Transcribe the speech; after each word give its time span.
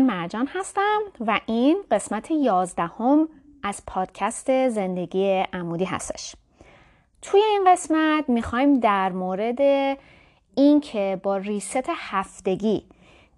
مرجان 0.00 0.48
هستم 0.54 0.98
و 1.20 1.40
این 1.46 1.84
قسمت 1.90 2.30
یازدهم 2.30 3.28
از 3.62 3.82
پادکست 3.86 4.68
زندگی 4.68 5.44
عمودی 5.52 5.84
هستش. 5.84 6.34
توی 7.22 7.40
این 7.40 7.64
قسمت 7.72 8.28
می‌خوایم 8.28 8.80
در 8.80 9.12
مورد 9.12 9.58
اینکه 10.54 11.20
با 11.22 11.36
reset 11.36 11.84
هفتگی 11.88 12.84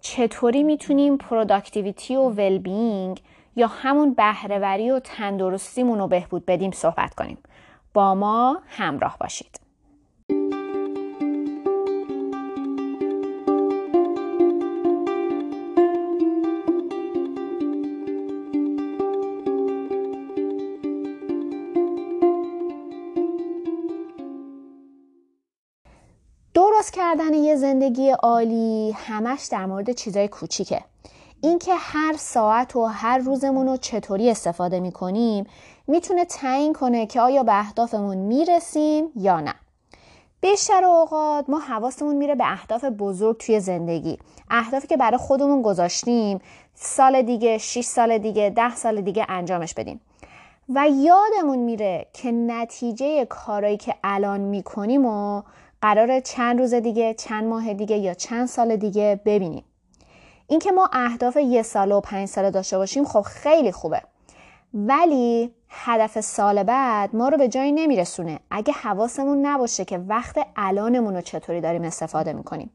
چطوری 0.01 0.63
می‌تونیم 0.63 1.17
productivity 1.17 2.15
و 2.15 2.29
well-being 2.29 3.21
یا 3.55 3.67
همون 3.67 4.13
بهرهوری 4.13 4.91
و 4.91 4.99
تندرستیمون 4.99 5.99
رو 5.99 6.07
بهبود 6.07 6.45
بدیم 6.45 6.71
صحبت 6.71 7.13
کنیم. 7.13 7.37
با 7.93 8.15
ما 8.15 8.61
همراه 8.67 9.17
باشید. 9.19 9.60
زندگی 27.61 28.09
عالی 28.09 28.91
همش 28.97 29.47
در 29.51 29.65
مورد 29.65 29.91
چیزای 29.91 30.27
کوچیکه. 30.27 30.81
اینکه 31.41 31.71
هر 31.75 32.15
ساعت 32.17 32.75
و 32.75 32.85
هر 32.85 33.17
روزمون 33.17 33.67
رو 33.67 33.77
چطوری 33.77 34.29
استفاده 34.29 34.79
می‌کنیم 34.79 35.45
می‌تونه 35.87 36.25
تعیین 36.25 36.73
کنه 36.73 37.05
که 37.05 37.21
آیا 37.21 37.43
به 37.43 37.59
اهدافمون 37.59 38.17
می‌رسیم 38.17 39.05
یا 39.15 39.39
نه. 39.39 39.53
بیشتر 40.41 40.85
اوقات 40.85 41.49
ما 41.49 41.59
حواسمون 41.59 42.15
میره 42.15 42.35
به 42.35 42.51
اهداف 42.51 42.85
بزرگ 42.85 43.37
توی 43.37 43.59
زندگی. 43.59 44.17
اهدافی 44.49 44.87
که 44.87 44.97
برای 44.97 45.17
خودمون 45.17 45.61
گذاشتیم 45.61 46.39
سال 46.75 47.21
دیگه 47.21 47.57
6 47.57 47.81
سال 47.85 48.17
دیگه 48.17 48.49
ده 48.49 48.75
سال 48.75 49.01
دیگه 49.01 49.25
انجامش 49.29 49.73
بدیم. 49.73 50.01
و 50.69 50.87
یادمون 50.89 51.59
میره 51.59 52.07
که 52.13 52.31
نتیجه 52.31 53.25
کارایی 53.25 53.77
که 53.77 53.95
الان 54.03 54.39
می‌کنیم 54.39 55.05
و 55.05 55.41
قرار 55.81 56.19
چند 56.19 56.59
روز 56.59 56.73
دیگه 56.73 57.13
چند 57.13 57.43
ماه 57.43 57.73
دیگه 57.73 57.97
یا 57.97 58.13
چند 58.13 58.47
سال 58.47 58.75
دیگه 58.75 59.19
ببینیم. 59.25 59.63
اینکه 60.47 60.71
ما 60.71 60.89
اهداف 60.93 61.35
یه 61.35 61.61
سال 61.61 61.91
و 61.91 62.01
پنج 62.01 62.27
ساله 62.27 62.51
داشته 62.51 62.77
باشیم 62.77 63.05
خب 63.05 63.21
خیلی 63.21 63.71
خوبه. 63.71 64.01
ولی 64.73 65.51
هدف 65.69 66.21
سال 66.21 66.63
بعد 66.63 67.15
ما 67.15 67.29
رو 67.29 67.37
به 67.37 67.47
جایی 67.47 67.71
نمیرسونه. 67.71 68.39
اگه 68.51 68.73
حواسمون 68.73 69.45
نباشه 69.45 69.85
که 69.85 69.97
وقت 69.97 70.47
الانمون 70.55 71.15
رو 71.15 71.21
چطوری 71.21 71.61
داریم 71.61 71.83
استفاده 71.83 72.33
می‌کنیم. 72.33 72.71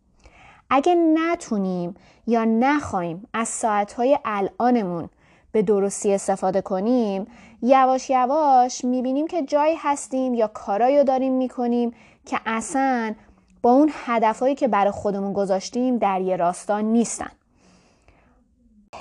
اگه 0.71 0.95
نتونیم 0.95 1.95
یا 2.27 2.45
نخواهیم 2.45 3.29
از 3.33 3.49
ساعتهای 3.49 4.19
الانمون 4.25 5.09
به 5.53 5.63
درستی 5.63 6.15
استفاده 6.15 6.61
کنیم. 6.61 7.27
یواش 7.63 8.11
یواش 8.11 8.85
می‌بینیم 8.85 9.27
که 9.27 9.43
جایی 9.43 9.77
هستیم 9.79 10.35
یا 10.35 10.47
کارایی 10.47 11.05
داریم 11.05 11.33
می‌کنیم 11.33 11.95
که 12.27 12.41
اصلا 12.47 13.15
با 13.63 13.73
اون 13.73 13.91
هدفهایی 14.07 14.55
که 14.55 14.69
برای 14.69 14.91
خودمون 14.91 15.33
گذاشتیم 15.33 15.99
در 15.99 16.21
یه 16.21 16.37
راستا 16.37 16.81
نیستن. 16.81 17.31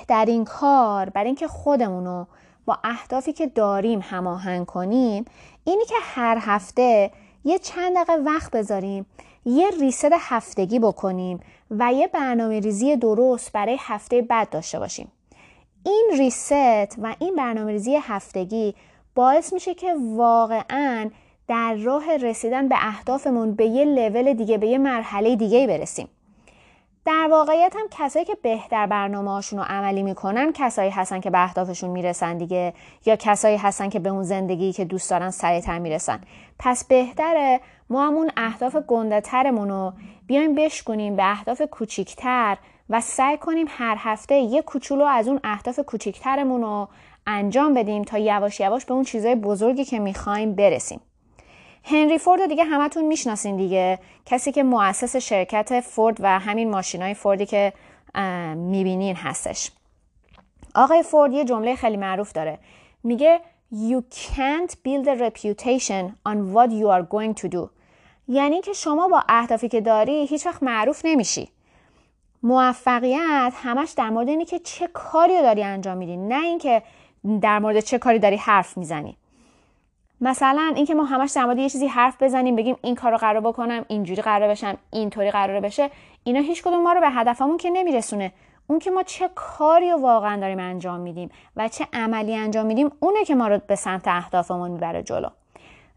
در 0.08 0.24
این 0.24 0.44
کار 0.44 1.10
برای 1.10 1.26
اینکه 1.26 1.48
خودمون 1.48 2.04
رو 2.04 2.26
با 2.64 2.78
اهدافی 2.84 3.32
که 3.32 3.46
داریم 3.46 4.00
هماهنگ 4.02 4.66
کنیم 4.66 5.24
اینی 5.64 5.84
که 5.84 5.94
هر 6.00 6.38
هفته 6.40 7.10
یه 7.44 7.58
چند 7.58 7.96
دقیقه 7.96 8.12
وقت 8.12 8.50
بذاریم 8.50 9.06
یه 9.44 9.70
ریست 9.80 10.08
هفتگی 10.12 10.78
بکنیم 10.78 11.40
و 11.70 11.92
یه 11.92 12.08
برنامه 12.08 12.60
ریزی 12.60 12.96
درست 12.96 13.52
برای 13.52 13.76
هفته 13.80 14.22
بعد 14.22 14.50
داشته 14.50 14.78
باشیم. 14.78 15.12
این 15.86 16.10
ریست 16.18 16.98
و 16.98 17.14
این 17.18 17.36
برنامه 17.36 17.72
ریزی 17.72 17.96
هفتگی 17.96 18.74
باعث 19.14 19.52
میشه 19.52 19.74
که 19.74 19.94
واقعا 20.16 21.10
در 21.48 21.74
راه 21.74 22.16
رسیدن 22.16 22.68
به 22.68 22.76
اهدافمون 22.78 23.54
به 23.54 23.66
یه 23.66 23.84
لول 23.84 24.32
دیگه 24.32 24.58
به 24.58 24.66
یه 24.66 24.78
مرحله 24.78 25.36
دیگه 25.36 25.66
برسیم. 25.66 26.08
در 27.04 27.28
واقعیت 27.30 27.76
هم 27.76 27.86
کسایی 27.90 28.24
که 28.24 28.36
بهتر 28.42 28.86
برنامه 28.86 29.30
هاشون 29.30 29.58
رو 29.58 29.64
عملی 29.68 30.02
می‌کنن 30.02 30.52
کسایی 30.52 30.90
هستن 30.90 31.20
که 31.20 31.30
به 31.30 31.44
اهدافشون 31.44 31.90
می‌رسن 31.90 32.38
دیگه 32.38 32.74
یا 33.06 33.16
کسایی 33.16 33.56
هستن 33.56 33.88
که 33.88 33.98
به 33.98 34.08
اون 34.08 34.22
زندگی 34.22 34.72
که 34.72 34.84
دوست 34.84 35.10
دارن 35.10 35.30
سریعتر 35.30 35.78
می‌رسن. 35.78 36.20
پس 36.58 36.84
بهتره 36.84 37.60
ما 37.90 38.06
همون 38.06 38.30
اهداف 38.36 38.76
گنده 38.76 39.20
ترمون 39.20 39.68
رو 39.68 39.92
بیایم 40.26 40.54
بشکنیم 40.54 41.16
به 41.16 41.30
اهداف 41.30 41.62
کوچیکتر 41.62 42.56
و 42.90 43.00
سعی 43.00 43.36
کنیم 43.36 43.66
هر 43.70 43.96
هفته 43.98 44.34
یه 44.34 44.62
کوچولو 44.62 45.04
از 45.04 45.28
اون 45.28 45.40
اهداف 45.44 45.80
کوچیکترمون 45.80 46.62
رو 46.62 46.88
انجام 47.26 47.74
بدیم 47.74 48.04
تا 48.04 48.18
یواش 48.18 48.60
یواش 48.60 48.84
به 48.84 48.94
اون 48.94 49.04
چیزای 49.04 49.34
بزرگی 49.34 49.84
که 49.84 49.98
می‌خوایم 49.98 50.54
برسیم. 50.54 51.00
هنری 51.84 52.18
فورد 52.18 52.46
دیگه 52.46 52.64
همتون 52.64 53.04
می‌شناسین 53.04 53.56
دیگه. 53.56 53.98
کسی 54.26 54.52
که 54.52 54.62
مؤسس 54.62 55.16
شرکت 55.16 55.80
فورد 55.80 56.16
و 56.20 56.38
همین 56.38 56.70
ماشینای 56.70 57.14
فوردی 57.14 57.46
که 57.46 57.72
می‌بینین 58.56 59.16
هستش. 59.16 59.70
آقای 60.74 61.02
فورد 61.02 61.32
یه 61.32 61.44
جمله 61.44 61.76
خیلی 61.76 61.96
معروف 61.96 62.32
داره. 62.32 62.58
میگه 63.04 63.40
You 63.72 64.00
can't 64.10 64.70
build 64.70 65.06
a 65.06 65.16
reputation 65.26 66.04
on 66.28 66.36
what 66.54 66.70
you 66.70 66.88
are 66.88 67.04
going 67.14 67.42
to 67.42 67.48
do. 67.48 67.68
یعنی 68.28 68.60
که 68.60 68.72
شما 68.72 69.08
با 69.08 69.22
اهدافی 69.28 69.68
که 69.68 69.80
داری 69.80 70.26
هیچ 70.26 70.46
وقت 70.46 70.62
معروف 70.62 71.00
نمیشی. 71.04 71.48
موفقیت 72.46 73.52
همش 73.56 73.90
در 73.90 74.10
مورد 74.10 74.28
اینه 74.28 74.44
که 74.44 74.58
چه 74.58 74.86
کاری 74.86 75.36
رو 75.36 75.42
داری 75.42 75.62
انجام 75.62 75.96
میدی 75.96 76.16
نه 76.16 76.42
اینکه 76.42 76.82
در 77.40 77.58
مورد 77.58 77.80
چه 77.80 77.98
کاری 77.98 78.18
داری 78.18 78.36
حرف 78.36 78.76
می‌زنی. 78.76 79.16
مثلا 80.20 80.72
اینکه 80.76 80.94
ما 80.94 81.04
همش 81.04 81.32
در 81.32 81.44
مورد 81.44 81.58
یه 81.58 81.68
چیزی 81.68 81.86
حرف 81.86 82.22
بزنیم 82.22 82.56
بگیم 82.56 82.76
این 82.82 82.94
کارو 82.94 83.16
قرار 83.16 83.40
بکنم 83.40 83.84
اینجوری 83.88 84.22
قرار 84.22 84.48
بشم 84.48 84.76
اینطوری 84.92 85.30
قرار 85.30 85.60
بشه 85.60 85.90
اینا 86.24 86.40
هیچ 86.40 86.62
کدوم 86.62 86.82
ما 86.82 86.92
رو 86.92 87.00
به 87.00 87.10
هدفمون 87.10 87.56
که 87.56 87.70
نمیرسونه. 87.70 88.32
اون 88.66 88.78
که 88.78 88.90
ما 88.90 89.02
چه 89.02 89.30
کاری 89.34 89.90
رو 89.90 90.00
واقعا 90.00 90.40
داریم 90.40 90.58
انجام 90.58 91.00
میدیم 91.00 91.30
و 91.56 91.68
چه 91.68 91.86
عملی 91.92 92.36
انجام 92.36 92.66
میدیم 92.66 92.90
اونه 93.00 93.24
که 93.24 93.34
ما 93.34 93.48
رو 93.48 93.60
به 93.66 93.74
سمت 93.74 94.08
اهدافمون 94.08 94.70
می‌بره 94.70 95.02
جلو. 95.02 95.28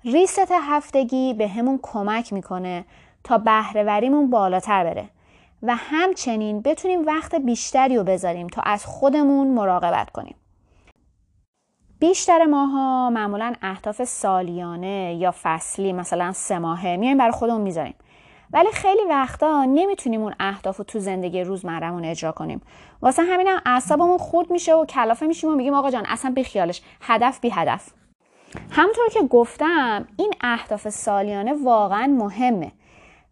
ریست 0.06 0.52
هفتگی 0.52 1.34
به 1.34 1.48
همون 1.48 1.80
کمک 1.84 2.34
می‌کنه 2.34 2.86
تا 3.24 3.38
بهرهوریمون 3.38 4.30
بالاتر 4.30 4.84
بره. 4.84 5.10
و 5.64 5.76
همچنین 5.76 6.62
بتونیم 6.62 7.06
وقت 7.06 7.36
بیشتری 7.36 7.98
رو 7.98 8.04
بذاریم 8.04 8.48
تا 8.48 8.62
از 8.62 8.86
خودمون 8.86 9.48
مراقبت 9.48 10.10
کنیم. 10.10 10.36
بیشتر 12.00 12.46
ماها 12.46 13.10
معمولا 13.10 13.54
اهداف 13.62 14.04
سالیانه 14.04 15.16
یا 15.20 15.34
فصلی 15.44 15.94
مثلا 15.94 16.32
سه 16.32 16.60
ماهه 16.60 16.96
میایم 16.96 17.18
برای 17.18 17.32
خودمون 17.32 17.62
می‌ذاریم. 17.62 17.96
ولی 18.54 18.72
خیلی 18.74 19.02
وقتا 19.10 19.66
نمی‌تونیم 19.66 20.22
اون 20.22 20.34
اهداف 20.40 20.78
رو 20.78 20.84
تو 20.84 21.00
زندگی 21.00 21.42
روزمرهمون 21.42 22.06
اجرا 22.06 22.32
کنیم. 22.32 22.62
واسه 23.02 23.24
همینم 23.24 23.52
هم 23.52 23.62
اعصابمون 23.66 24.18
خورد 24.18 24.52
میشه 24.52 24.76
و 24.76 24.86
کلافه 24.86 25.28
میشیم 25.28 25.50
و 25.50 25.56
میگیم 25.56 25.74
آقا 25.74 25.92
جان 25.92 26.06
اصلا 26.06 26.32
بی 26.32 26.44
خیالش. 26.44 26.82
هدف 27.02 27.40
بی 27.40 27.50
هدف. 27.50 27.90
همونطور 28.72 29.10
که 29.10 29.22
گفتم 29.22 30.08
این 30.18 30.34
اهداف 30.42 30.90
سالیانه 30.90 31.54
واقعا 31.64 32.08
مهمه. 32.08 32.72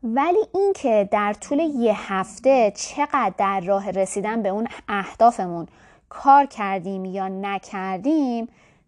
ولی 0.03 0.39
اینکه 0.53 1.09
در 1.11 1.33
طول 1.33 1.59
یه 1.59 2.13
هفته 2.13 2.71
چقدر 2.75 3.33
در 3.37 3.59
راه 3.59 3.91
رسیدن 3.91 4.41
به 4.41 4.49
اون 4.49 4.67
اهدافمون 4.89 5.67
کار 6.09 6.45
کردیم 6.45 7.05
یا 7.05 7.27
نکردیم 7.27 8.47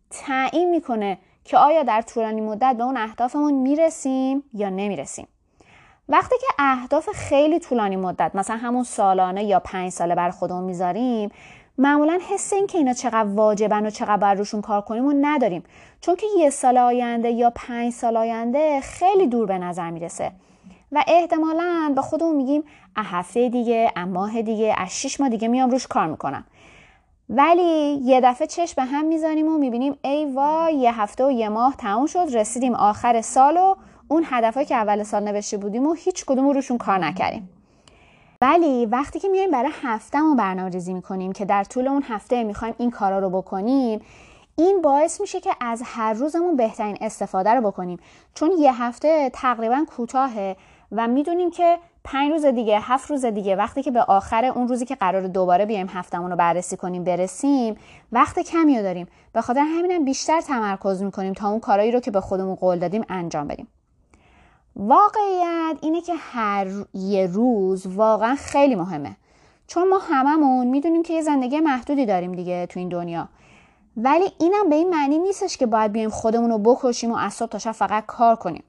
تعیین 0.09 0.69
می‌کنه 0.69 1.17
که 1.44 1.57
آیا 1.57 1.83
در 1.83 2.01
طولانی 2.01 2.41
مدت 2.41 2.75
به 2.77 2.83
اون 2.83 2.97
اهدافمون 2.97 3.53
می‌رسیم 3.53 4.44
یا 4.53 4.69
نمی‌رسیم. 4.69 5.27
وقتی 6.09 6.35
که 6.41 6.47
اهداف 6.59 7.09
خیلی 7.09 7.59
طولانی 7.59 7.95
مدت 7.95 8.31
مثلا 8.33 8.57
همون 8.57 8.83
سالانه 8.83 9.44
یا 9.44 9.59
پنج 9.59 9.91
ساله 9.91 10.15
بر 10.15 10.29
خودمون 10.29 10.63
می‌ذاریم 10.63 11.31
معمولا 11.77 12.19
حس 12.29 12.53
این 12.53 12.67
که 12.67 12.77
اینا 12.77 12.94
چقدر 12.94 13.29
واجبن 13.29 13.85
و 13.85 13.89
چقدر 13.89 14.17
بر 14.17 14.33
روشون 14.33 14.61
کار 14.61 14.81
کنیم 14.81 15.06
و 15.06 15.13
نداریم. 15.21 15.63
چون 16.01 16.15
که 16.15 16.25
یه 16.39 16.50
سال 16.50 16.77
آینده 16.77 17.29
یا 17.29 17.51
پنج 17.56 17.94
سال 17.94 18.17
آینده 18.17 18.81
خیلی 18.81 19.27
دور 19.27 19.45
به 19.45 19.57
نظر 19.57 19.89
می‌رسه. 19.89 20.31
و 20.91 21.03
احتمالا 21.07 21.94
به 21.95 22.01
خودمون 22.01 22.36
میگیم 22.36 22.63
اه 22.95 23.06
هفته 23.06 23.50
دیگه 23.50 23.91
اه 23.95 24.06
ماه 24.06 24.41
دیگه 24.41 24.75
از 24.77 24.89
شیش 24.89 25.19
ماه 25.19 25.30
دیگه 25.30 25.47
میام 25.47 25.69
روش 25.69 25.88
کار 25.88 26.07
می‌کنم. 26.07 26.44
ولی 27.30 28.00
یه 28.03 28.21
دفعه 28.21 28.47
چشم 28.47 28.74
به 28.77 28.83
هم 28.83 29.06
می‌زنیم 29.06 29.47
و 29.47 29.57
می‌بینیم 29.57 29.97
ای 30.01 30.25
وای 30.25 30.75
یه 30.75 31.01
هفته 31.01 31.25
و 31.25 31.31
یه 31.31 31.50
ماه 31.50 31.75
تموم 31.75 32.06
شد 32.06 32.27
رسیدیم 32.33 32.75
آخر 32.75 33.21
سال 33.21 33.57
و 33.57 33.75
اون 34.07 34.24
هدفهایی 34.25 34.68
که 34.68 34.75
اول 34.75 35.03
سال 35.03 35.24
نوشته 35.24 35.57
بودیم 35.57 35.88
و 35.88 35.94
هیچ 35.94 36.25
کدوم 36.25 36.50
روشون 36.50 36.77
کار 36.77 36.97
نکردیم. 36.97 37.50
ولی 38.42 38.85
وقتی 38.85 39.19
که 39.19 39.27
میایم 39.27 39.51
برای 39.51 39.71
هفتهمون 39.83 40.38
برنامه 40.38 40.69
ریزی 40.69 40.94
می‌کنیم 40.94 41.31
که 41.31 41.45
در 41.45 41.63
طول 41.63 41.88
اون 41.88 42.03
هفته 42.03 42.44
می‌خوایم 42.44 42.74
این 42.77 42.92
کارا 42.92 43.19
رو 43.19 43.30
بکنیم 43.30 44.01
این 44.56 44.81
باعث 44.81 45.21
میشه 45.21 45.39
که 45.39 45.51
از 45.62 45.81
هر 45.85 46.13
روزمون 46.13 46.56
بهترین 46.56 46.97
استفاده 47.01 47.50
رو 47.50 47.62
بکنیم. 47.62 48.00
چون 48.33 48.51
یه 48.59 48.83
هفته 48.83 49.30
تقریبا 49.33 49.85
کوتاهه. 49.95 50.56
و 50.91 51.07
می‌دونیم 51.07 51.51
که 51.51 51.80
پنج 52.03 52.31
روز 52.31 52.45
دیگه 52.45 52.80
هفت 52.80 53.12
روز 53.12 53.25
دیگه 53.25 53.56
وقتی 53.56 53.83
که 53.83 53.91
به 53.91 54.01
آخر 54.01 54.45
اون 54.45 54.68
روزی 54.68 54.86
که 54.86 54.95
قرار 54.95 55.27
دوباره 55.27 55.65
بیایم 55.65 55.88
هفتمون 55.89 56.31
رو 56.31 56.38
بررسی 56.38 56.77
کنیم 56.77 57.03
برسیم 57.03 57.75
وقت 58.12 58.39
کمی 58.39 58.77
رو 58.77 58.83
داریم. 58.83 59.07
به 59.33 59.41
خاطر 59.41 59.59
همینم 59.59 60.06
بیشتر 60.06 60.41
تمرکز 60.41 61.01
می‌کنیم 61.03 61.33
تا 61.33 61.50
اون 61.50 61.59
کارایی 61.59 61.91
رو 61.91 62.00
که 62.00 62.12
به 62.12 62.21
خودمون 62.21 62.56
قول 62.56 62.80
دادیم 62.80 63.06
انجام 63.09 63.47
بدیم. 63.47 63.68
واقعیت 64.75 65.77
اینه 65.81 66.01
که 66.01 66.13
هر 66.15 66.68
یه 66.94 67.27
روز 67.27 67.88
واقعا 67.88 68.35
خیلی 68.35 68.75
مهمه. 68.75 69.15
چون 69.68 69.89
ما 69.89 69.97
هممون 69.97 70.68
می‌دونیم 70.68 71.03
که 71.03 71.13
یه 71.13 71.21
زندگی 71.21 71.59
محدودی 71.59 72.06
داریم 72.06 72.31
دیگه 72.31 72.65
تو 72.65 72.80
این 72.80 72.89
دنیا. 72.89 73.30
ولی 73.97 74.25
اینم 74.39 74.69
به 74.69 74.75
این 74.75 74.89
معنی 74.89 75.19
نیستش 75.19 75.57
که 75.57 75.65
باید 75.65 75.92
بیایم 75.92 76.09
خودمون 76.09 76.50
رو 76.50 76.57
بکشیم 76.57 77.12
و 77.12 77.30
صبح 77.30 77.50
تا 77.50 77.59
شب 77.59 77.71
فقط 77.71 78.06
کار 78.06 78.35
کنیم. 78.35 78.63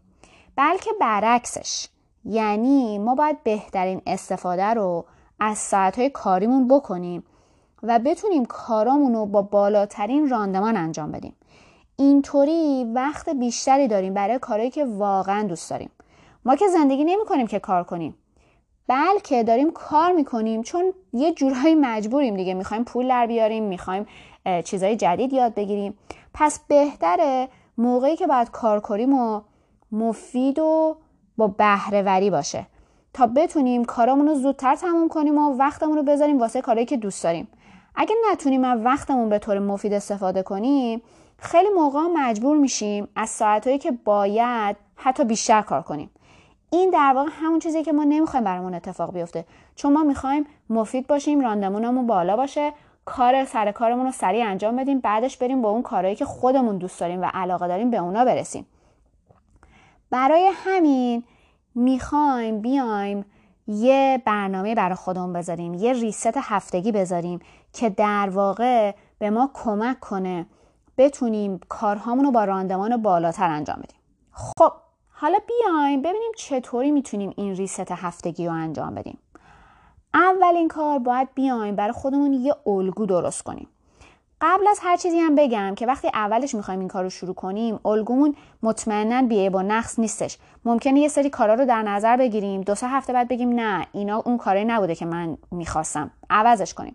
بلکه 0.56 0.90
برعکسش. 1.00 1.88
یعنی 2.24 2.98
ما 2.98 3.14
باید 3.14 3.42
بهترین 3.42 4.02
استفاده 4.06 4.64
رو 4.64 5.04
از 5.40 5.58
ساعتهای 5.58 6.10
کاریمون 6.10 6.68
بکنیم 6.68 7.24
و 7.82 7.98
بتونیم 7.98 8.44
کارامون 8.44 9.14
رو 9.14 9.26
با 9.26 9.42
بالاترین 9.42 10.28
راندمان 10.28 10.76
انجام 10.76 11.12
بدیم. 11.12 11.36
اینطوری 11.96 12.84
وقت 12.94 13.28
بیشتری 13.28 13.88
داریم 13.88 14.14
برای 14.14 14.38
کارهایی 14.38 14.70
که 14.70 14.84
واقعا 14.84 15.42
دوست 15.42 15.70
داریم. 15.70 15.90
ما 16.44 16.56
که 16.56 16.68
زندگی 16.68 17.04
نمی 17.04 17.24
کنیم 17.28 17.46
که 17.46 17.58
کار 17.58 17.84
کنیم 17.84 18.14
بلکه 18.86 19.44
داریم 19.44 19.70
کار 19.70 20.12
می‌کنیم 20.12 20.62
چون 20.62 20.92
یه 21.12 21.32
جورایی 21.32 21.74
مجبوریم 21.74 22.36
دیگه. 22.36 22.54
می‌خوایم 22.54 22.84
پول 22.84 23.08
در 23.08 23.26
بیاریم 23.26 23.64
می‌خوایم 23.64 24.06
چیزهای 24.64 24.96
جدید 24.96 25.32
یاد 25.32 25.54
بگیریم. 25.54 25.98
پس 26.34 26.60
بهتره 26.68 27.48
موقعی 27.78 28.16
که 28.16 28.26
باید 28.26 28.50
کار 28.50 28.80
کنیم 28.80 29.14
و 29.14 29.40
مفید 29.92 30.58
و 30.58 30.96
با 31.40 31.46
بهرهوری 31.46 32.30
باشه. 32.30 32.66
تا 33.14 33.26
بتونیم 33.26 33.84
کارامون 33.84 34.28
رو 34.28 34.34
زودتر 34.34 34.74
تموم 34.74 35.08
کنیم 35.08 35.38
و 35.38 35.56
وقتمون 35.56 35.96
رو 35.96 36.02
بذاریم 36.02 36.38
واسه 36.38 36.60
کارهایی 36.60 36.86
که 36.86 36.96
دوست 36.96 37.24
داریم. 37.24 37.48
اگه 37.94 38.14
نتونیم 38.30 38.64
از 38.64 38.80
وقتمون 38.84 39.28
به 39.28 39.38
طور 39.38 39.58
مفید 39.58 39.92
استفاده 39.92 40.42
کنیم 40.42 41.02
خیلی 41.38 41.68
موقع 41.76 42.00
مجبور 42.00 42.56
میشیم 42.56 43.08
از 43.16 43.28
ساعتهایی 43.28 43.78
که 43.78 43.90
باید 44.04 44.76
حتی 44.96 45.24
بیشتر 45.24 45.62
کار 45.62 45.82
کنیم. 45.82 46.10
این 46.70 46.90
در 46.90 47.12
واقع 47.16 47.30
همون 47.32 47.58
چیزی 47.58 47.82
که 47.82 47.92
ما 47.92 48.04
نمی‌خوایم 48.04 48.44
برامون 48.44 48.74
اتفاق 48.74 49.12
بیفته. 49.12 49.44
چون 49.74 49.92
ما 49.92 50.02
می‌خوایم 50.02 50.46
مفید 50.70 51.06
باشیم 51.06 51.40
راندمونمون 51.40 52.06
بالا 52.06 52.36
باشه 52.36 52.72
کار 53.04 53.44
سر 53.44 53.72
کارمون 53.72 54.06
رو 54.06 54.12
سریع 54.12 54.46
انجام 54.46 54.76
بدیم 54.76 55.00
بعدش 55.00 55.36
بریم 55.36 55.62
با 55.62 55.70
اون 55.70 55.82
کارهایی 55.82 56.16
که 56.16 56.24
خودمون 56.24 56.78
دوست 56.78 57.00
داریم 57.00 57.22
و 57.22 57.30
علاقه 57.34 57.68
داریم 57.68 57.90
به 57.90 57.96
اونا 57.96 58.24
برسیم. 58.24 58.66
برای 60.10 60.50
همین 60.54 61.24
می‌خوایم 61.74 62.60
بیایم 62.60 63.24
یه 63.66 64.22
برنامه 64.26 64.74
برای 64.74 64.94
خودمون 64.94 65.32
بذاریم 65.32 65.74
یه 65.74 65.92
ریست 65.92 66.36
هفتگی 66.36 66.92
بذاریم 66.92 67.40
که 67.72 67.90
در 67.90 68.30
واقع 68.32 68.94
به 69.18 69.30
ما 69.30 69.50
کمک 69.54 70.00
کنه 70.00 70.46
بتونیم 70.98 71.60
کارهامون 71.68 72.24
رو 72.24 72.30
با 72.30 72.44
راندمان 72.44 73.02
بالاتر 73.02 73.50
انجام 73.50 73.76
بدیم. 73.76 74.00
خب 74.32 74.72
حالا 75.08 75.38
بیایم 75.46 76.02
ببینیم 76.02 76.32
چطوری 76.36 76.90
می‌تونیم 76.90 77.32
این 77.36 77.56
ریست 77.56 77.90
هفتگی 77.90 78.46
رو 78.46 78.52
انجام 78.52 78.94
بدیم. 78.94 79.18
اولین 80.14 80.68
کار 80.68 80.98
باید 80.98 81.28
بیایم 81.34 81.76
برای 81.76 81.92
خودمون 81.92 82.32
یه 82.32 82.54
الگو 82.66 83.06
درست 83.06 83.42
کنیم. 83.42 83.68
قبل 84.40 84.68
از 84.68 84.78
هر 84.82 84.96
چیزی 84.96 85.18
هم 85.18 85.34
بگم 85.34 85.74
که 85.74 85.86
وقتی 85.86 86.08
اولش 86.14 86.54
می‌خوایم 86.54 86.80
این 86.80 86.88
کار 86.88 87.02
رو 87.02 87.10
شروع 87.10 87.34
کنیم 87.34 87.80
الگومون 87.84 88.34
مطمئنا 88.62 89.22
بیه 89.22 89.50
با 89.50 89.62
نقص 89.62 89.98
نیستش. 89.98 90.38
ممکنه 90.64 91.00
یه 91.00 91.08
سری 91.08 91.30
کارا 91.30 91.54
رو 91.54 91.64
در 91.64 91.82
نظر 91.82 92.16
بگیریم 92.16 92.60
دو 92.60 92.74
سه 92.74 92.88
هفته 92.88 93.12
بعد 93.12 93.28
بگیم 93.28 93.48
نه 93.48 93.86
اینا 93.92 94.22
اون 94.26 94.38
کاری 94.38 94.64
نبوده 94.64 94.94
که 94.94 95.06
من 95.06 95.36
می‌خواستم. 95.50 96.10
عوضش 96.30 96.74
کنیم. 96.74 96.94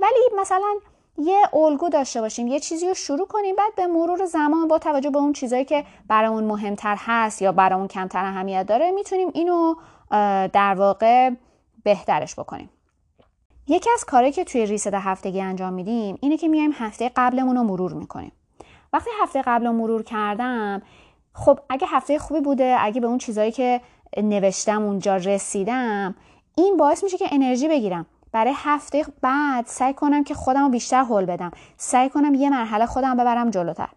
ولی 0.00 0.40
مثلا 0.40 0.74
یه 1.18 1.42
الگو 1.54 1.88
داشته 1.88 2.20
باشیم 2.20 2.46
یه 2.46 2.60
چیزی 2.60 2.88
رو 2.88 2.94
شروع 2.94 3.26
کنیم 3.26 3.56
بعد 3.56 3.74
به 3.74 3.86
مرور 3.86 4.24
زمان 4.24 4.68
با 4.68 4.78
توجه 4.78 5.10
به 5.10 5.18
اون 5.18 5.32
چیزایی 5.32 5.64
که 5.64 5.84
برامون 6.08 6.44
مهمتر 6.44 6.96
هست 6.98 7.42
یا 7.42 7.52
برامون 7.52 7.88
کمتر 7.88 8.24
اهمیت 8.24 8.66
داره 8.66 8.90
می‌تونیم 8.90 9.30
اینو 9.34 9.74
در 10.52 10.74
واقع 10.74 11.30
بهترش 11.84 12.34
بکنیم. 12.34 12.70
یکی 13.72 13.90
از 13.94 14.04
کارهایی 14.04 14.32
که 14.32 14.44
توی 14.44 14.66
ریست 14.66 14.94
هفتگی 14.94 15.40
انجام 15.40 15.72
میدیم 15.72 16.18
اینه 16.20 16.36
که 16.36 16.48
میایم 16.48 16.72
هفته 16.74 17.10
قبلمون 17.16 17.56
رو 17.56 17.62
مرور 17.62 17.92
می‌کنیم. 17.92 18.32
وقتی 18.92 19.10
هفته 19.22 19.42
قبل 19.42 19.66
رو 19.66 19.72
مرور 19.72 20.02
کردم 20.02 20.82
خب 21.34 21.58
اگه 21.68 21.86
هفته 21.90 22.18
خوبی 22.18 22.40
بوده 22.40 22.76
اگه 22.80 23.00
به 23.00 23.06
اون 23.06 23.18
چیزایی 23.18 23.52
که 23.52 23.80
نوشتم 24.16 24.82
اونجا 24.82 25.16
رسیدم 25.16 26.14
این 26.56 26.76
باعث 26.76 27.04
میشه 27.04 27.18
که 27.18 27.28
انرژی 27.32 27.68
بگیرم. 27.68 28.06
برای 28.32 28.52
هفته 28.56 29.06
بعد 29.22 29.66
سعی 29.66 29.94
کنم 29.94 30.24
که 30.24 30.34
خودم 30.34 30.62
رو 30.62 30.68
بیشتر 30.68 31.04
حل 31.04 31.24
بدم. 31.24 31.50
سعی 31.76 32.08
کنم 32.08 32.34
یه 32.34 32.50
مرحله 32.50 32.86
خودم 32.86 33.16
ببرم 33.16 33.50
جلوتر. 33.50 33.88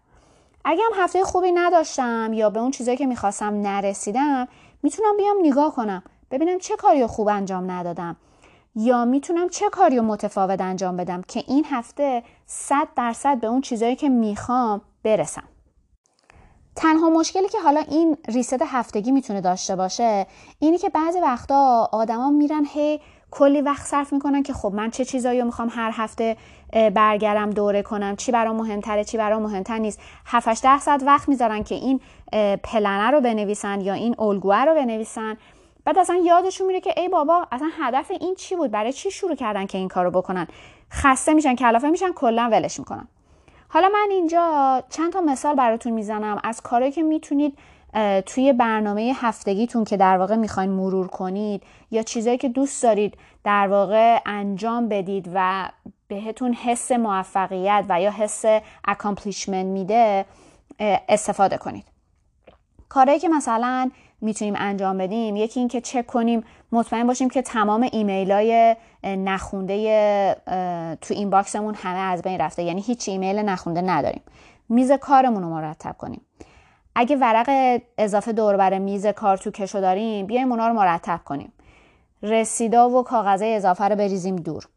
اگه 0.64 0.82
هم 0.82 1.02
هفته 1.04 1.24
خوبی 1.24 1.52
نداشتم 1.52 2.32
یا 2.32 2.50
به 2.50 2.60
اون 2.60 2.70
چیزایی 2.70 2.96
که 2.96 3.06
می‌خواستم 3.06 3.60
نرسیدم 3.62 4.48
می‌تونم 4.82 5.16
بیام 5.16 5.36
نگاه 5.42 5.74
کنم 5.74 6.02
ببینم 6.30 6.58
چه 6.58 6.76
کاری 6.76 7.06
خوب 7.06 7.28
انجام 7.28 7.70
ندادم. 7.70 8.16
یا 8.76 9.04
می‌تونم 9.04 9.48
چه 9.48 9.68
کاری 9.68 10.00
متفاوت 10.00 10.60
انجام 10.60 10.96
بدم 10.96 11.22
که 11.22 11.44
این 11.48 11.64
هفته 11.70 12.22
صد 12.46 12.88
درصد 12.96 13.40
به 13.40 13.46
اون 13.46 13.60
چیزایی 13.60 13.96
که 13.96 14.08
می‌خوام 14.08 14.80
برسم؟ 15.02 15.42
تنها 16.76 17.10
مشکلی 17.10 17.48
که 17.48 17.58
حالا 17.60 17.80
این 17.80 18.16
ریست 18.28 18.62
هفتگی 18.62 19.12
می‌تونه 19.12 19.40
داشته 19.40 19.76
باشه 19.76 20.26
اینی 20.58 20.78
که 20.78 20.88
بعضی 20.88 21.20
وقتا 21.20 21.88
آدما 21.92 22.30
میرن 22.30 22.64
هی 22.72 23.00
کلی 23.30 23.62
وقت 23.62 23.86
صرف 23.86 24.12
می‌کنن 24.12 24.42
که 24.42 24.52
خب 24.52 24.72
من 24.74 24.90
چه 24.90 25.04
چیزایی 25.04 25.40
رو 25.40 25.46
می‌خوام 25.46 25.68
هر 25.70 25.90
هفته 25.94 26.36
برگرم 26.94 27.50
دوره 27.50 27.82
کنم 27.82 28.16
چی 28.16 28.32
برام 28.32 28.56
مهمتره 28.56 29.04
چی 29.04 29.16
برام 29.16 29.42
مهمتر 29.42 29.78
نیست. 29.78 30.00
7 30.26 30.62
ده 30.62 30.80
ساعت 30.80 31.02
وقت 31.02 31.28
می‌ذارن 31.28 31.62
که 31.62 31.74
این 31.74 32.00
پلنه 32.62 33.10
رو 33.10 33.20
بنویسن 33.20 33.80
یا 33.80 33.94
این 33.94 34.20
الگوه 34.20 34.64
رو 34.64 34.74
بنویسن. 34.74 35.36
بعد 35.86 35.98
اصلا 35.98 36.16
یادشون 36.16 36.66
میره 36.66 36.80
که 36.80 37.00
ای 37.00 37.08
بابا 37.08 37.46
اصلا 37.52 37.68
هدف 37.80 38.10
این 38.10 38.34
چی 38.34 38.56
بود؟ 38.56 38.70
برای 38.70 38.92
چی 38.92 39.10
شروع 39.10 39.34
کردن 39.34 39.66
که 39.66 39.78
این 39.78 39.88
کارو 39.88 40.10
بکنن؟ 40.10 40.46
خسته 40.92 41.34
میشن 41.34 41.54
کلافه 41.54 41.88
میشن 41.88 42.12
کلا 42.12 42.48
ولش 42.52 42.78
می‌کنن. 42.78 43.08
حالا 43.68 43.88
من 43.88 44.08
اینجا 44.10 44.82
چند 44.90 45.12
تا 45.12 45.20
مثال 45.20 45.54
براتون 45.54 45.92
می‌زنم 45.92 46.40
از 46.44 46.60
کارهایی 46.60 46.92
که 46.92 47.02
می‌تونید 47.02 47.58
توی 48.26 48.52
برنامه 48.52 49.12
هفتگیتون 49.16 49.84
که 49.84 49.96
در 49.96 50.18
واقع 50.18 50.36
می‌خواین 50.36 50.70
مرور 50.70 51.06
کنید 51.06 51.62
یا 51.90 52.02
چیزایی 52.02 52.38
که 52.38 52.48
دوست 52.48 52.82
دارید 52.82 53.18
در 53.44 53.68
واقع 53.68 54.20
انجام 54.26 54.88
بدید 54.88 55.30
و 55.34 55.68
بهتون 56.08 56.52
حس 56.52 56.92
موفقیت 56.92 57.84
و 57.88 58.00
یا 58.00 58.10
حس 58.10 58.44
accomplishment 58.84 59.66
میده 59.66 60.24
استفاده 61.08 61.56
کنید. 61.56 61.84
کارهایی 62.88 63.20
که 63.20 63.28
مثلا 63.28 63.90
می‌تونیم 64.20 64.54
انجام 64.56 64.98
بدیم. 64.98 65.36
یکی 65.36 65.60
این 65.60 65.68
که 65.68 65.80
چک 65.80 66.06
کنیم 66.06 66.44
مطمئن 66.72 67.06
باشیم 67.06 67.30
که 67.30 67.42
تمام 67.42 67.88
ایمیل 67.92 68.32
های 68.32 68.76
نخونده 69.04 70.36
تو 71.00 71.14
این 71.14 71.30
باکسمون 71.30 71.74
همه 71.74 71.98
از 71.98 72.22
بین 72.22 72.40
رفته. 72.40 72.62
یعنی 72.62 72.80
هیچ 72.80 73.08
ایمیل 73.08 73.38
نخونده 73.38 73.80
نداریم. 73.80 74.22
میز 74.68 74.92
کارمون 74.92 75.42
رو 75.42 75.48
مرتب 75.48 75.96
کنیم. 75.98 76.20
اگه 76.94 77.16
ورق 77.16 77.80
اضافه 77.98 78.32
دور 78.32 78.56
بر 78.56 78.78
میز 78.78 79.06
کار 79.06 79.36
تو 79.36 79.50
کشو 79.50 79.80
داریم 79.80 80.26
بیایم 80.26 80.50
اونا 80.52 80.68
رو 80.68 80.74
مرتب 80.74 81.20
کنیم. 81.24 81.52
رسیدا 82.22 82.90
و 82.90 83.02
کاغذه 83.02 83.46
اضافه 83.46 83.84
رو 83.84 83.96
بریزیم 83.96 84.36
دور. 84.36 84.68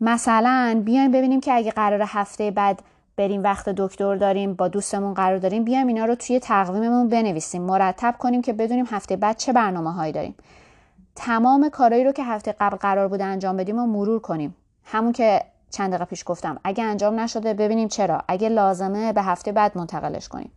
مثلا 0.00 0.82
بیایم 0.84 1.10
ببینیم 1.12 1.40
که 1.40 1.52
اگه 1.54 1.70
قرار 1.70 2.02
هفته 2.06 2.50
بعد 2.50 2.82
بریم 3.16 3.42
وقت 3.42 3.68
دکتر 3.68 4.16
داریم 4.16 4.54
با 4.54 4.68
دوستمون 4.68 5.14
قرار 5.14 5.38
داریم 5.38 5.64
بیایم 5.64 5.86
اینا 5.86 6.04
رو 6.04 6.14
توی 6.14 6.40
تقویممون 6.40 7.08
بنویسیم. 7.08 7.62
مرتب 7.62 8.14
کنیم 8.18 8.42
که 8.42 8.52
بدونیم 8.52 8.86
هفته 8.90 9.16
بعد 9.16 9.36
چه 9.36 9.52
برنامه 9.52 9.92
هایی 9.92 10.12
داریم. 10.12 10.34
تمام 11.16 11.68
کارهایی 11.68 12.04
رو 12.04 12.12
که 12.12 12.24
هفته 12.24 12.54
قبل 12.60 12.76
قرار 12.76 13.08
بوده 13.08 13.24
انجام 13.24 13.56
بدیم 13.56 13.78
و 13.78 13.86
مرور 13.86 14.20
کنیم. 14.20 14.56
همون 14.84 15.12
که 15.12 15.40
چند 15.70 15.90
دقیقه 15.90 16.04
پیش 16.04 16.22
گفتم 16.26 16.60
اگه 16.64 16.84
انجام 16.84 17.20
نشده 17.20 17.54
ببینیم 17.54 17.88
چرا. 17.88 18.22
اگه 18.28 18.48
لازمه 18.48 19.12
به 19.12 19.22
هفته 19.22 19.52
بعد 19.52 19.78
منتقلش 19.78 20.28
کنیم. 20.28 20.52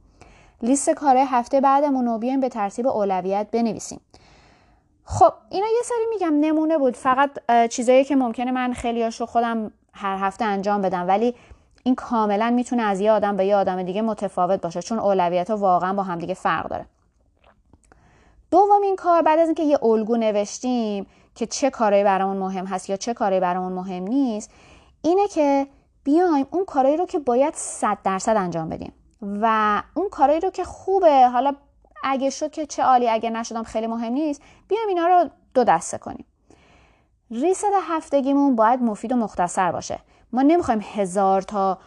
لیست 0.61 0.89
کارهای 0.89 1.25
هفته 1.29 1.61
بعدمون 1.61 2.05
رو 2.05 2.17
بیایم 2.17 2.39
به 2.39 2.49
ترتیب 2.49 2.87
اولویت 2.87 3.47
بنویسیم. 3.51 4.01
خب 5.03 5.33
اینا 5.49 5.65
یه 5.65 5.81
سری 5.83 6.05
میگم 6.09 6.39
نمونه 6.39 6.77
بود. 6.77 6.95
فقط 6.95 7.29
چیزایی 7.69 8.03
که 8.03 8.15
ممکنه 8.15 8.51
من 8.51 8.73
خیلیاشو 8.73 9.25
خودم 9.25 9.71
هر 9.93 10.17
هفته 10.17 10.45
انجام 10.45 10.81
بدم. 10.81 11.07
ولی 11.07 11.35
این 11.87 11.95
کاملا 11.95 12.49
می‌تونه 12.49 12.83
از 12.83 12.99
یه 12.99 13.11
آدم 13.11 13.37
به 13.37 13.45
یه 13.45 13.55
آدم 13.55 13.83
دیگه 13.83 14.01
متفاوت 14.01 14.61
باشه 14.61 14.81
چون 14.81 14.99
اولویت 14.99 15.49
ها 15.49 15.57
واقعا 15.57 15.93
با 15.93 16.03
هم 16.03 16.19
دیگه 16.19 16.33
فرق 16.33 16.69
داره. 16.69 16.85
دومین 18.51 18.95
کار 18.95 19.21
بعد 19.21 19.39
از 19.39 19.47
اینکه 19.47 19.63
یه 19.63 19.83
الگو 19.83 20.17
نوشتیم 20.17 21.07
که 21.35 21.45
چه 21.45 21.69
کارهایی 21.69 22.03
برامون 22.03 22.37
مهم 22.37 22.65
هست 22.65 22.89
یا 22.89 22.95
چه 22.95 23.13
کارهایی 23.13 23.41
برامون 23.41 23.73
مهم 23.73 24.03
نیست 24.03 24.51
اینه 25.01 25.27
که 25.27 25.67
بیایم 26.03 26.47
اون 26.51 26.65
کارهایی 26.65 26.97
رو 26.97 27.05
که 27.05 27.19
باید 27.19 27.53
صد 27.55 27.97
درصد 28.03 28.37
انجام 28.37 28.69
بدیم. 28.69 28.93
و 29.21 29.81
اون 29.93 30.09
کارهایی 30.09 30.41
رو 30.41 30.49
که 30.49 30.63
خوبه 30.63 31.27
حالا 31.27 31.53
اگه 32.03 32.29
شد 32.29 32.51
که 32.51 32.65
چه 32.65 32.83
عالی 32.83 33.09
اگه 33.09 33.29
نشدم 33.29 33.63
خیلی 33.63 33.87
مهم 33.87 34.13
نیست 34.13 34.41
بیایم 34.67 34.87
اینا 34.87 35.07
رو 35.07 35.29
دو 35.53 35.63
دسته 35.63 35.97
کنیم. 35.97 36.25
ریست 37.31 37.65
هفتگیمون 37.81 38.55
باید 38.55 38.81
مفید 38.81 39.11
و 39.11 39.15
مختصر 39.15 39.71
باشه. 39.71 39.99
ما 40.33 40.41
نمی‌خوایم 40.41 40.81
هزار 40.93 41.41
تا 41.41 41.77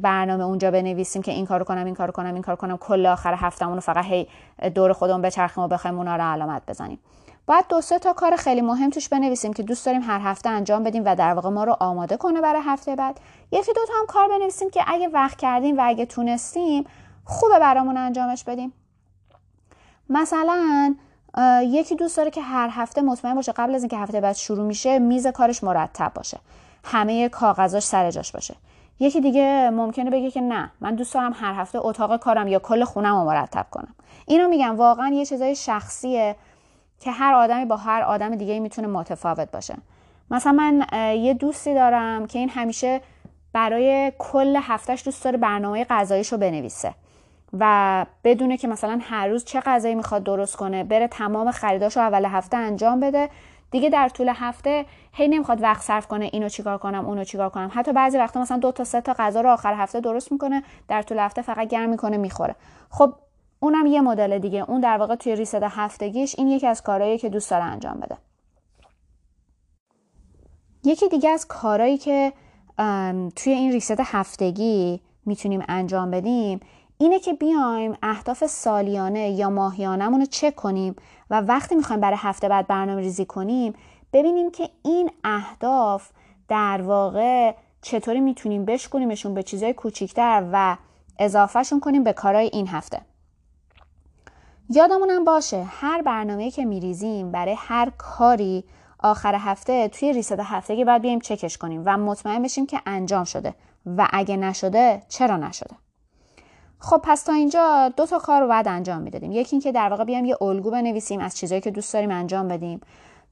برنامه 0.00 0.44
اونجا 0.44 0.70
بنویسیم 0.70 1.22
که 1.22 1.32
این 1.32 1.46
کارو 1.46 1.64
کنم 1.64 1.84
این 1.84 1.94
کارو 1.94 2.12
کنم 2.12 2.34
این 2.34 2.42
کارو 2.42 2.56
کنم 2.56 2.76
کل 2.76 3.06
آخر 3.06 3.34
هفتمون 3.34 3.74
رو 3.74 3.80
فقط 3.80 4.04
هی 4.04 4.28
دور 4.74 4.92
خودمون 4.92 5.22
بچرخیم 5.22 5.64
و 5.64 5.68
بخوایم 5.68 5.98
اونا 5.98 6.16
رو 6.16 6.22
علامت 6.22 6.62
بزنیم. 6.68 6.98
باید 7.46 7.64
دو 7.68 7.80
سه 7.80 7.98
تا 7.98 8.12
کار 8.12 8.36
خیلی 8.36 8.60
مهم 8.60 8.90
توش 8.90 9.08
بنویسیم 9.08 9.52
که 9.52 9.62
دوست 9.62 9.86
داریم 9.86 10.02
هر 10.02 10.20
هفته 10.20 10.48
انجام 10.48 10.84
بدیم 10.84 11.02
و 11.06 11.16
در 11.16 11.34
واقع 11.34 11.48
ما 11.48 11.64
رو 11.64 11.76
آماده 11.80 12.16
کنه 12.16 12.40
برای 12.40 12.62
هفته 12.64 12.96
بعد. 12.96 13.20
یکی 13.52 13.72
دو 13.72 13.80
تا 13.88 13.92
هم 14.00 14.06
کار 14.06 14.28
بنویسیم 14.28 14.70
که 14.70 14.82
اگه 14.86 15.08
وقت 15.08 15.38
کردیم 15.38 15.78
و 15.78 15.80
اگه 15.84 16.06
تونستیم 16.06 16.84
خوبه 17.24 17.58
برامون 17.58 17.96
انجامش 17.96 18.44
بدیم. 18.44 18.72
مثلا 20.08 20.94
یکی 21.62 21.96
دوست 21.96 22.16
داره 22.16 22.30
که 22.30 22.42
هر 22.42 22.68
هفته 22.72 23.02
مطمئن 23.02 23.34
باشه 23.34 23.52
قبل 23.52 23.74
از 23.74 23.82
اینکه 23.82 23.96
هفته 23.96 24.20
بعد 24.20 24.36
شروع 24.36 24.66
میشه 24.66 24.98
میز 24.98 25.26
کارش 25.26 25.64
مرتب 25.64 26.12
باشه. 26.14 26.38
همه 26.88 27.28
کاغذاش 27.28 27.82
سر 27.82 28.10
جاش 28.10 28.32
باشه. 28.32 28.54
یکی 29.00 29.20
دیگه 29.20 29.70
ممکنه 29.70 30.10
بگه 30.10 30.30
که 30.30 30.40
نه 30.40 30.70
من 30.80 30.94
دوست 30.94 31.14
دارم 31.14 31.32
هر 31.34 31.54
هفته 31.54 31.78
اتاق 31.82 32.16
کارم 32.16 32.48
یا 32.48 32.58
کل 32.58 32.84
خونم 32.84 33.14
رو 33.16 33.24
مرتب 33.24 33.66
کنم. 33.70 33.94
اینو 34.26 34.48
میگم 34.48 34.76
واقعا 34.76 35.08
یه 35.08 35.24
چیزای 35.26 35.54
شخصیه 35.54 36.36
که 37.00 37.10
هر 37.10 37.34
آدمی 37.34 37.64
با 37.64 37.76
هر 37.76 38.02
آدم 38.02 38.36
دیگه 38.36 38.60
می‌تونه 38.60 38.88
متفاوت 38.88 39.50
باشه. 39.50 39.74
مثلا 40.30 40.52
من 40.52 40.86
یه 41.16 41.34
دوستی 41.34 41.74
دارم 41.74 42.26
که 42.26 42.38
این 42.38 42.48
همیشه 42.48 43.00
برای 43.52 44.12
کل 44.18 44.58
هفتهش 44.62 45.04
دوست 45.04 45.24
داره 45.24 45.38
برنامه 45.38 45.84
غذاییشو 45.84 46.38
بنویسه 46.38 46.94
و 47.58 48.06
بدونه 48.24 48.56
که 48.56 48.68
مثلا 48.68 48.98
هر 49.02 49.28
روز 49.28 49.44
چه 49.44 49.60
غذایی 49.60 49.94
می‌خواد 49.94 50.24
درست 50.24 50.56
کنه 50.56 50.84
بره 50.84 51.08
تمام 51.08 51.50
خریداشو 51.50 52.00
اول 52.00 52.24
هفته 52.24 52.56
انجام 52.56 53.00
بده. 53.00 53.28
دیگه 53.70 53.90
در 53.90 54.08
طول 54.08 54.32
هفته 54.34 54.86
هی 55.12 55.28
نمی‌خواد 55.28 55.62
وقت 55.62 55.82
صرف 55.82 56.06
کنه 56.06 56.30
اینو 56.32 56.48
چیکار 56.48 56.78
کنم 56.78 57.06
اونو 57.06 57.24
چیکار 57.24 57.48
کنم. 57.48 57.70
حتی 57.74 57.92
بعضی 57.92 58.18
وقتا 58.18 58.40
مثلا 58.40 58.58
دو 58.58 58.72
تا 58.72 58.84
سه 58.84 59.00
تا 59.00 59.14
غذا 59.18 59.40
رو 59.40 59.50
آخر 59.50 59.74
هفته 59.74 60.00
درست 60.00 60.32
می‌کنه 60.32 60.62
در 60.88 61.02
طول 61.02 61.18
هفته 61.18 61.42
فقط 61.42 61.68
گرم 61.68 61.88
می‌کنه 61.88 62.16
می‌خوره. 62.16 62.56
خب 62.90 63.14
اونم 63.60 63.86
یه 63.86 64.00
مدل 64.00 64.38
دیگه. 64.38 64.70
اون 64.70 64.80
در 64.80 64.96
واقع 64.96 65.14
توی 65.14 65.36
ریست 65.36 65.62
هفتگیش 65.62 66.34
این 66.38 66.48
یکی 66.48 66.66
از 66.66 66.82
کارهایی 66.82 67.18
که 67.18 67.28
دوست 67.28 67.50
داره 67.50 67.64
انجام 67.64 68.00
بده. 68.00 68.16
یکی 70.84 71.08
دیگه 71.08 71.30
از 71.30 71.46
کارهایی 71.46 71.98
که 71.98 72.32
توی 73.36 73.52
این 73.52 73.72
ریست 73.72 74.00
هفتگی 74.00 75.00
می‌تونیم 75.26 75.64
انجام 75.68 76.10
بدیم 76.10 76.60
اینه 76.98 77.18
که 77.18 77.32
بیایم 77.32 77.96
اهداف 78.02 78.46
سالیانه 78.46 79.30
یا 79.30 79.50
ماهیانمون 79.50 80.20
رو 80.20 80.26
چک 80.26 80.54
کنیم 80.54 80.96
و 81.30 81.40
وقتی 81.40 81.74
می‌خوایم 81.74 82.00
برای 82.00 82.16
هفته 82.20 82.48
بعد 82.48 82.66
برنامه 82.66 83.00
ریزی 83.00 83.24
کنیم 83.24 83.72
ببینیم 84.12 84.50
که 84.50 84.70
این 84.84 85.10
اهداف 85.24 86.10
در 86.48 86.82
واقع 86.82 87.54
چطوری 87.82 88.20
می‌تونیم 88.20 88.64
بشکنیمشون 88.64 89.34
به 89.34 89.42
چیزهای 89.42 89.72
کوچیکتر 89.72 90.46
و 90.52 90.76
اضافهشون 91.18 91.80
کنیم 91.80 92.04
به 92.04 92.12
کارهای 92.12 92.50
این 92.52 92.68
هفته. 92.68 93.00
یادمونم 94.70 95.24
باشه 95.24 95.62
هر 95.68 96.02
برنامه 96.02 96.50
که 96.50 96.64
میریزیم 96.64 97.32
برای 97.32 97.54
هر 97.58 97.92
کاری 97.98 98.64
آخر 98.98 99.34
هفته 99.34 99.88
توی 99.88 100.12
ریست 100.12 100.40
هفتگی 100.40 100.84
باید 100.84 101.02
بیایم 101.02 101.20
چکش 101.20 101.58
کنیم 101.58 101.82
و 101.84 101.96
مطمئن 101.96 102.42
بشیم 102.42 102.66
که 102.66 102.80
انجام 102.86 103.24
شده. 103.24 103.54
و 103.86 104.08
اگه 104.12 104.36
نشده 104.36 105.02
چرا 105.08 105.36
نشده؟ 105.36 105.87
خب 106.80 107.00
پس 107.02 107.22
تا 107.22 107.32
اینجا 107.32 107.92
دو 107.96 108.06
تا 108.06 108.18
کار 108.18 108.40
رو 108.40 108.48
باید 108.48 108.68
انجام 108.68 109.02
می‌دادیم. 109.02 109.32
یکی 109.32 109.56
اینکه 109.56 109.72
در 109.72 109.88
واقع 109.88 110.04
بیایم 110.04 110.24
یه 110.24 110.42
الگو 110.42 110.70
بنویسیم 110.70 111.20
از 111.20 111.36
چیزهایی 111.36 111.60
که 111.60 111.70
دوست 111.70 111.92
داریم 111.92 112.10
انجام 112.10 112.48
بدیم. 112.48 112.80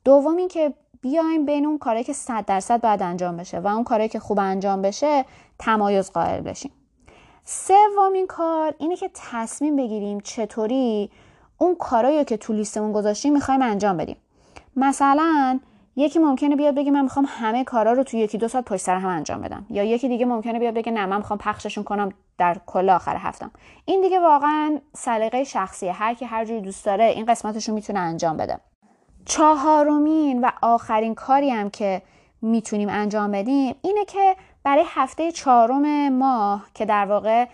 دوم 0.05 0.37
اینکه 0.37 0.75
بیایم 1.01 1.47
بین 1.47 1.67
اون 1.67 1.79
کارهایی 1.79 2.05
که 2.05 2.13
100 2.13 2.45
درصد 2.45 2.81
باید 2.81 3.03
انجام 3.03 3.37
بشه 3.37 3.61
و 3.61 3.67
اون 3.67 3.85
کارهایی 3.85 4.09
که 4.09 4.19
خوب 4.19 4.39
انجام 4.39 4.83
بشه 4.83 5.25
تمایز 5.59 6.13
قائل 6.13 6.41
بشیم. 6.41 6.73
سومین 7.45 8.27
کار 8.27 8.75
اینه 8.79 8.97
که 8.97 9.11
تصمیم 9.15 9.77
بگیریم 9.77 10.21
چطوری 10.21 11.11
اون 11.59 11.75
کارایی 11.75 12.25
که 12.25 12.37
تو 12.37 12.53
لیستمون 12.53 12.93
گذاشتیم 12.93 13.33
می‌خوایم 13.33 13.63
انجام 13.63 13.97
بدیم. 13.97 14.17
مثلا 14.77 15.61
یکی 15.97 16.19
ممکنه 16.19 16.57
بیاد 16.57 16.75
بگه 16.75 16.91
من 16.91 17.03
می‌خوام 17.03 17.27
همه 17.29 17.65
کارا 17.65 17.93
رو 17.93 18.03
تو 18.03 18.17
یکی 18.17 18.39
دو 18.39 18.49
ساعت 18.49 18.65
پشت 18.65 18.83
سر 18.83 18.97
هم 18.97 19.09
انجام 19.09 19.41
بدم 19.41 19.67
یا 19.71 19.85
یکی 19.85 20.09
دیگه 20.09 20.27
ممکنه 20.27 20.59
بیاد 20.59 20.75
بگه 20.75 20.93
نه 20.93 21.07
من 21.07 21.17
می‌خوام 21.17 21.39
پخششون 21.39 21.85
کنم 21.85 22.13
در 22.39 22.57
کل 22.67 22.91
آخر 22.91 23.17
هفتم. 23.17 23.51
این 23.85 24.01
دیگه 24.01 24.21
واقعا 24.21 24.81
سلیقه 24.93 25.45
شخصیه. 25.45 25.93
هر 25.93 26.15
کی 26.15 26.25
هر 26.25 26.45
جوری 26.45 26.61
دوست 26.61 26.85
داره 26.85 27.05
این 27.05 27.27
قسمتش 27.27 27.69
رو 27.69 27.75
می‌تونه 27.75 27.99
انجام 27.99 28.37
بده. 28.37 28.61
چهارمین 29.25 30.41
و 30.41 30.51
آخرین 30.63 31.15
کاری 31.15 31.51
هم 31.51 31.71
که 31.71 32.03
می‌تونیم 32.43 32.89
انجام 32.89 33.33
بدیم 33.33 33.75
اینه 33.83 34.05
که 34.05 34.37
برای 34.65 34.85
هفته 34.87 35.33
چهارم 35.33 36.09
ماه 36.09 36.67
که 36.75 36.85
در 36.85 37.07
واقع 37.07 37.47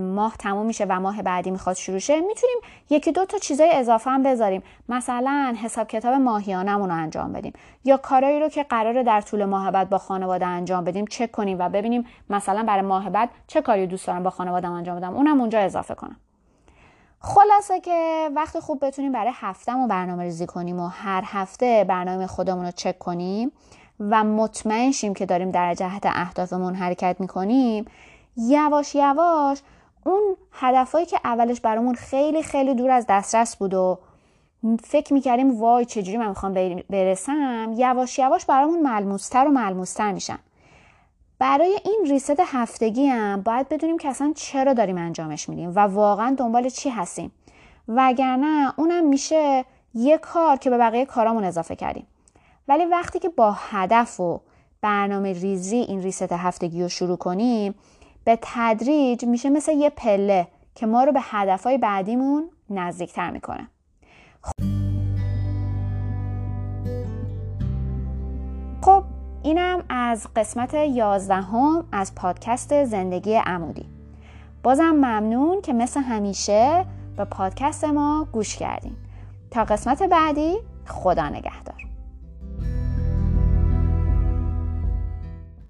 ماه 0.00 0.36
تموم 0.38 0.66
میشه 0.66 0.84
و 0.88 1.00
ماه 1.00 1.22
بعدی 1.22 1.50
می‌خواد 1.50 1.76
شروع 1.76 1.98
شه 1.98 2.20
می‌تونیم 2.20 2.56
یکی 2.90 3.12
دو 3.12 3.24
تا 3.24 3.38
چیزای 3.38 3.70
اضافه 3.72 4.10
هم 4.10 4.22
بذاریم. 4.22 4.62
مثلا 4.88 5.56
حساب 5.62 5.88
کتاب 5.88 6.14
ماهیانمون 6.14 6.88
رو 6.88 6.94
انجام 6.94 7.32
بدیم. 7.32 7.52
یا 7.84 7.96
کارایی 7.96 8.40
رو 8.40 8.48
که 8.48 8.62
قراره 8.62 9.02
در 9.02 9.20
طول 9.20 9.44
ماه 9.44 9.70
بعد 9.70 9.90
با 9.90 9.98
خانواده 9.98 10.46
انجام 10.46 10.84
بدیم 10.84 11.06
چک 11.06 11.30
کنیم 11.30 11.58
و 11.60 11.68
ببینیم 11.68 12.06
مثلا 12.30 12.62
برای 12.62 12.82
ماه 12.82 13.10
بعد 13.10 13.30
چه 13.46 13.62
کاری 13.62 13.86
دوست 13.86 14.06
دارم 14.06 14.22
با 14.22 14.30
خانواده 14.30 14.68
انجام 14.68 14.96
بدم. 14.96 15.14
اونم 15.14 15.40
اونجا 15.40 15.58
اضافه 15.58 15.94
کنم. 15.94 16.16
خلاصه 17.20 17.80
که 17.80 18.30
وقتی 18.34 18.60
خوب 18.60 18.86
بتونیم 18.86 19.12
برای 19.12 19.32
هفتهمون 19.34 19.88
برنامه 19.88 20.22
ریزی 20.22 20.46
کنیم 20.46 20.80
و 20.80 20.86
هر 20.86 21.22
هفته 21.26 21.84
برنامه 21.88 22.26
خودمون 22.26 22.64
رو 22.64 22.70
چک 22.70 22.98
کنیم 22.98 23.52
و 24.00 24.24
مطمئن 24.24 24.92
شیم 24.92 25.14
که 25.14 25.26
داریم 25.26 25.50
در 25.50 25.74
جهت 25.74 26.06
اهدافمون 26.06 26.74
حرکت 26.74 27.16
می‌کنیم. 27.20 27.84
یواش 28.36 28.94
یواش 28.94 29.58
اون 30.06 30.36
هدفهایی 30.52 31.06
که 31.06 31.20
اولش 31.24 31.60
برامون 31.60 31.94
خیلی 31.94 32.42
خیلی 32.42 32.74
دور 32.74 32.90
از 32.90 33.06
دسترس 33.08 33.56
بود 33.56 33.74
و 33.74 33.98
فکر 34.84 35.12
می‌کردیم 35.14 35.60
وای 35.60 35.84
چجوری 35.84 36.16
من 36.16 36.28
می‌خوام 36.28 36.82
برسم 36.90 37.72
یواش 37.76 38.18
یواش 38.18 38.44
برامون 38.44 38.82
ملموستر 38.82 39.46
و 39.46 39.50
ملموستر 39.50 40.12
میشن. 40.12 40.38
برای 41.38 41.78
این 41.84 42.04
ریست 42.08 42.40
هفتگی 42.46 43.06
هم 43.06 43.42
باید 43.42 43.68
بدونیم 43.68 43.98
که 43.98 44.08
اصلا 44.08 44.32
چرا 44.36 44.72
داریم 44.72 44.98
انجامش 44.98 45.48
میدیم 45.48 45.72
و 45.74 45.78
واقعا 45.78 46.34
دنبال 46.38 46.68
چی 46.68 46.90
هستیم. 46.90 47.32
وگرنه 47.88 48.74
اونم 48.76 49.06
میشه 49.06 49.64
یه 49.94 50.18
کار 50.18 50.56
که 50.56 50.70
به 50.70 50.78
بقیه 50.78 51.06
کارامون 51.06 51.44
اضافه 51.44 51.76
کردیم. 51.76 52.06
ولی 52.68 52.84
وقتی 52.84 53.18
که 53.18 53.28
با 53.28 53.52
هدف 53.52 54.20
و 54.20 54.40
برنامه 54.80 55.32
ریزی 55.32 55.76
این 55.76 56.02
ریست 56.02 56.32
هفتگی 56.32 56.82
رو 56.82 56.88
شروع 56.88 57.16
کنیم 57.16 57.74
به 58.24 58.38
تدریج 58.42 59.24
میشه 59.24 59.50
مثل 59.50 59.72
یه 59.72 59.90
پله 59.90 60.48
که 60.74 60.86
ما 60.86 61.04
رو 61.04 61.12
به 61.12 61.20
هدفهای 61.22 61.78
بعدیمون 61.78 62.50
نزدیکتر 62.70 63.30
می‌کنه. 63.30 63.68
خب 68.82 69.04
اینم 69.42 69.84
از 69.88 70.26
قسمت 70.36 70.74
یازدهم 70.74 71.84
از 71.92 72.14
پادکست 72.14 72.84
زندگی 72.84 73.34
عمودی. 73.34 73.86
بازم 74.62 74.90
ممنون 74.90 75.60
که 75.60 75.72
مثل 75.72 76.00
همیشه 76.00 76.84
به 77.16 77.24
پادکست 77.24 77.84
ما 77.84 78.26
گوش 78.32 78.56
کردین. 78.56 78.96
تا 79.50 79.64
قسمت 79.64 80.02
بعدی 80.02 80.56
خدا 80.86 81.28
نگهدار. 81.28 81.81